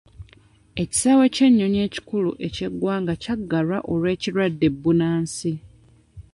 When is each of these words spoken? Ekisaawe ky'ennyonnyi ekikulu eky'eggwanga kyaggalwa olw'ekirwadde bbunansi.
Ekisaawe 0.81 1.25
ky'ennyonnyi 1.35 1.79
ekikulu 1.87 2.31
eky'eggwanga 2.47 3.13
kyaggalwa 3.23 3.77
olw'ekirwadde 3.91 4.67
bbunansi. 4.73 5.53